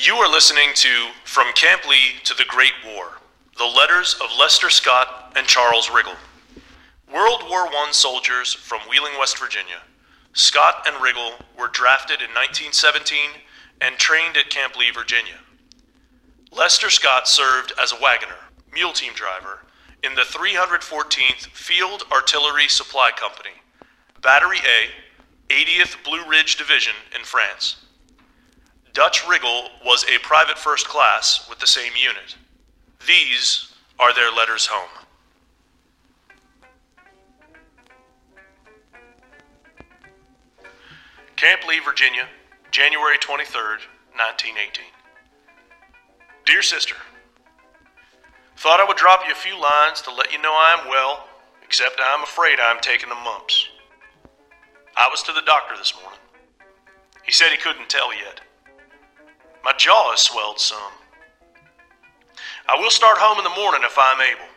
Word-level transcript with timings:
You 0.00 0.14
are 0.14 0.30
listening 0.30 0.70
to 0.74 1.08
From 1.24 1.52
Camp 1.54 1.84
Lee 1.84 2.20
to 2.22 2.32
the 2.32 2.44
Great 2.46 2.74
War 2.86 3.18
The 3.58 3.64
Letters 3.64 4.14
of 4.22 4.30
Lester 4.38 4.70
Scott 4.70 5.32
and 5.34 5.44
Charles 5.44 5.88
Riggle. 5.88 6.14
World 7.12 7.42
War 7.50 7.66
I 7.66 7.88
soldiers 7.90 8.54
from 8.54 8.78
Wheeling, 8.82 9.18
West 9.18 9.40
Virginia. 9.40 9.82
Scott 10.34 10.86
and 10.86 10.94
Riggle 10.98 11.32
were 11.58 11.66
drafted 11.66 12.20
in 12.20 12.28
1917 12.28 13.18
and 13.80 13.96
trained 13.96 14.36
at 14.36 14.50
Camp 14.50 14.76
Lee, 14.76 14.92
Virginia. 14.92 15.40
Lester 16.52 16.90
Scott 16.90 17.26
served 17.26 17.72
as 17.82 17.90
a 17.90 18.00
wagoner, 18.00 18.38
mule 18.72 18.92
team 18.92 19.14
driver, 19.14 19.64
in 20.04 20.14
the 20.14 20.22
314th 20.22 21.48
Field 21.48 22.04
Artillery 22.12 22.68
Supply 22.68 23.10
Company, 23.10 23.56
Battery 24.22 24.58
A, 24.58 25.52
80th 25.52 26.04
Blue 26.04 26.24
Ridge 26.24 26.54
Division 26.54 26.94
in 27.18 27.24
France. 27.24 27.87
Dutch 28.98 29.22
Riggle 29.26 29.68
was 29.84 30.04
a 30.12 30.18
private 30.24 30.58
first 30.58 30.88
class 30.88 31.48
with 31.48 31.60
the 31.60 31.68
same 31.68 31.92
unit. 31.96 32.34
These 33.06 33.72
are 34.00 34.12
their 34.12 34.32
letters 34.32 34.66
home. 34.66 34.90
Camp 41.36 41.64
Lee, 41.68 41.78
Virginia, 41.78 42.26
January 42.72 43.18
23rd, 43.18 43.86
1918. 44.18 44.86
Dear 46.44 46.62
sister, 46.62 46.96
thought 48.56 48.80
I 48.80 48.84
would 48.84 48.96
drop 48.96 49.20
you 49.24 49.30
a 49.30 49.36
few 49.36 49.54
lines 49.62 50.02
to 50.02 50.12
let 50.12 50.32
you 50.32 50.42
know 50.42 50.50
I 50.50 50.76
am 50.76 50.88
well, 50.88 51.28
except 51.64 52.00
I'm 52.02 52.24
afraid 52.24 52.58
I'm 52.58 52.80
taking 52.80 53.10
the 53.10 53.14
mumps. 53.14 53.68
I 54.96 55.06
was 55.08 55.22
to 55.22 55.32
the 55.32 55.42
doctor 55.46 55.76
this 55.76 55.94
morning. 56.02 56.18
He 57.22 57.30
said 57.30 57.52
he 57.52 57.58
couldn't 57.58 57.88
tell 57.88 58.12
yet. 58.12 58.40
My 59.64 59.72
jaw 59.76 60.10
has 60.10 60.20
swelled 60.20 60.58
some. 60.60 60.92
I 62.68 62.76
will 62.78 62.90
start 62.90 63.18
home 63.18 63.38
in 63.38 63.44
the 63.44 63.60
morning 63.60 63.80
if 63.84 63.96
I'm 63.98 64.20
able. 64.20 64.48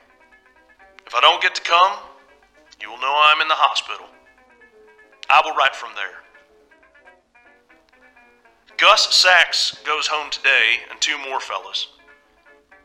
If 1.08 1.16
I 1.16 1.22
don't 1.22 1.42
get 1.42 1.56
to 1.56 1.62
come, 1.62 1.98
you 2.82 2.90
will 2.90 3.00
know 3.00 3.14
I'm 3.26 3.42
in 3.42 3.48
the 3.48 3.56
hospital. 3.56 4.06
I 5.30 5.42
will 5.46 5.56
write 5.56 5.76
from 5.76 5.92
there. 5.96 6.22
Gus 8.78 9.14
Sachs 9.14 9.78
goes 9.86 10.08
home 10.08 10.30
today 10.32 10.80
and 10.90 11.00
two 11.00 11.18
more 11.30 11.40
fellas. 11.40 11.88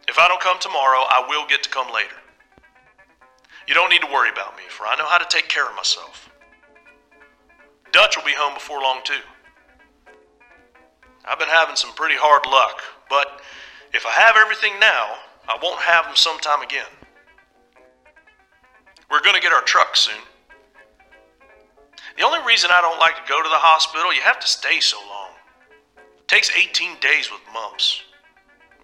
If 0.08 0.18
I 0.18 0.28
don't 0.28 0.40
come 0.40 0.58
tomorrow, 0.60 1.00
I 1.08 1.26
will 1.28 1.46
get 1.46 1.62
to 1.64 1.70
come 1.70 1.92
later. 1.92 2.16
You 3.66 3.74
don't 3.74 3.90
need 3.90 4.02
to 4.02 4.12
worry 4.12 4.30
about 4.30 4.56
me, 4.56 4.62
for 4.68 4.86
I 4.86 4.94
know 4.96 5.06
how 5.06 5.18
to 5.18 5.26
take 5.28 5.48
care 5.48 5.68
of 5.68 5.74
myself. 5.74 6.30
Dutch 7.92 8.16
will 8.16 8.24
be 8.24 8.34
home 8.36 8.54
before 8.54 8.80
long, 8.80 9.00
too. 9.04 9.24
I've 11.26 11.38
been 11.38 11.48
having 11.48 11.76
some 11.76 11.92
pretty 11.94 12.14
hard 12.16 12.46
luck, 12.46 12.82
but 13.10 13.40
if 13.92 14.06
I 14.06 14.10
have 14.10 14.36
everything 14.36 14.78
now, 14.78 15.14
I 15.48 15.58
won't 15.62 15.80
have 15.80 16.04
them 16.04 16.16
sometime 16.16 16.62
again. 16.62 16.86
We're 19.10 19.22
going 19.22 19.34
to 19.34 19.42
get 19.42 19.52
our 19.52 19.62
truck 19.62 19.96
soon. 19.96 20.22
The 22.16 22.24
only 22.24 22.40
reason 22.46 22.70
I 22.72 22.80
don't 22.80 22.98
like 22.98 23.16
to 23.16 23.28
go 23.28 23.42
to 23.42 23.48
the 23.48 23.56
hospital, 23.56 24.12
you 24.12 24.22
have 24.22 24.40
to 24.40 24.46
stay 24.46 24.80
so 24.80 24.98
long. 25.08 25.30
It 26.18 26.28
Takes 26.28 26.50
18 26.50 26.98
days 27.00 27.30
with 27.30 27.40
mumps. 27.52 28.02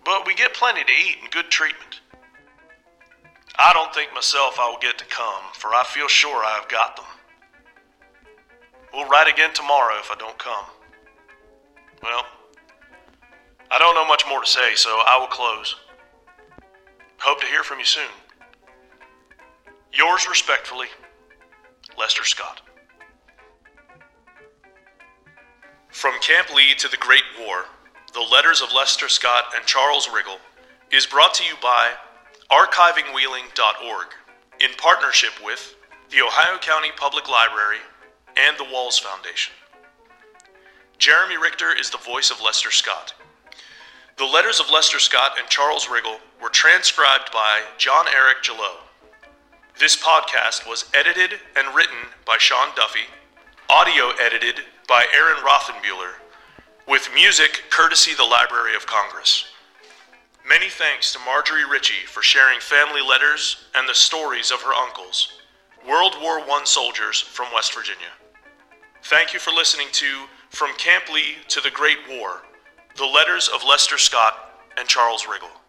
But 0.05 0.27
we 0.27 0.35
get 0.35 0.53
plenty 0.55 0.83
to 0.85 0.93
eat 0.93 1.19
and 1.23 1.31
good 1.31 1.51
treatment. 1.51 2.01
I 3.59 3.73
don't 3.73 3.95
think 3.95 4.13
myself 4.15 4.59
I 4.59 4.69
will 4.69 4.79
get 4.79 4.98
to 4.98 5.05
come, 5.07 5.45
for 5.55 5.69
I 5.69 5.85
feel 5.85 6.09
sure 6.09 6.45
I 6.45 6.59
have 6.59 6.69
got 6.69 6.97
them. 6.97 7.05
We'll 8.93 9.09
write 9.09 9.33
again 9.33 9.55
tomorrow 9.55 9.95
if 9.98 10.11
I 10.11 10.17
don't 10.17 10.39
come. 10.39 10.65
Well, 12.03 12.25
I 13.70 13.78
don't 13.78 13.95
know 13.95 14.06
much 14.06 14.25
more 14.28 14.41
to 14.41 14.47
say, 14.47 14.75
so 14.75 14.91
I 15.06 15.17
will 15.19 15.28
close. 15.28 15.77
Hope 17.19 17.41
to 17.41 17.47
hear 17.47 17.62
from 17.62 17.78
you 17.78 17.84
soon. 17.84 18.11
Yours 19.92 20.27
respectfully, 20.29 20.89
Lester 21.96 22.24
Scott. 22.24 22.62
From 25.91 26.18
Camp 26.20 26.52
Lee 26.52 26.74
to 26.74 26.89
the 26.89 26.96
Great 26.96 27.23
War, 27.39 27.67
The 28.12 28.20
Letters 28.20 28.62
of 28.62 28.73
Lester 28.73 29.08
Scott 29.08 29.45
and 29.55 29.64
Charles 29.67 30.08
Riggle 30.08 30.39
is 30.91 31.07
brought 31.07 31.35
to 31.35 31.45
you 31.45 31.55
by 31.62 31.92
archivingwheeling.org 32.51 34.07
in 34.61 34.70
partnership 34.79 35.33
with 35.45 35.77
the 36.11 36.23
Ohio 36.23 36.58
County 36.58 36.91
Public 36.96 37.29
Library 37.29 37.79
and 38.36 38.57
the 38.58 38.64
Walls 38.73 38.98
Foundation. 38.98 39.55
Jeremy 41.02 41.36
Richter 41.36 41.77
is 41.77 41.90
the 41.90 41.98
voice 41.98 42.30
of 42.30 42.40
Lester 42.40 42.70
Scott. 42.70 43.13
The 44.18 44.24
letters 44.24 44.61
of 44.61 44.70
Lester 44.70 45.01
Scott 45.01 45.33
and 45.36 45.48
Charles 45.48 45.86
Riggle 45.86 46.20
were 46.40 46.48
transcribed 46.48 47.33
by 47.33 47.63
John 47.77 48.07
Eric 48.07 48.45
Gillot. 48.45 48.79
This 49.80 50.01
podcast 50.01 50.64
was 50.64 50.89
edited 50.95 51.41
and 51.57 51.74
written 51.74 51.96
by 52.24 52.36
Sean 52.39 52.68
Duffy, 52.77 53.11
audio 53.68 54.11
edited 54.24 54.61
by 54.86 55.05
Aaron 55.12 55.42
Rothenbuehler, 55.42 56.12
with 56.86 57.11
music 57.12 57.64
courtesy 57.68 58.14
the 58.14 58.23
Library 58.23 58.77
of 58.77 58.86
Congress. 58.86 59.46
Many 60.48 60.68
thanks 60.68 61.12
to 61.14 61.18
Marjorie 61.27 61.68
Ritchie 61.68 62.07
for 62.07 62.23
sharing 62.23 62.61
family 62.61 63.02
letters 63.02 63.64
and 63.74 63.89
the 63.89 63.95
stories 63.95 64.52
of 64.52 64.62
her 64.62 64.73
uncles, 64.73 65.33
World 65.85 66.14
War 66.23 66.39
I 66.39 66.62
soldiers 66.62 67.20
from 67.20 67.52
West 67.52 67.74
Virginia. 67.74 68.14
Thank 69.02 69.35
you 69.35 69.41
for 69.41 69.51
listening 69.51 69.89
to 69.95 70.27
From 70.52 70.74
Camp 70.74 71.08
Lee 71.11 71.36
to 71.48 71.63
the 71.63 71.70
Great 71.70 71.96
War 72.11 72.42
The 72.98 73.07
Letters 73.07 73.48
of 73.48 73.64
Lester 73.67 73.96
Scott 73.96 74.35
and 74.77 74.86
Charles 74.86 75.24
Riggle. 75.24 75.61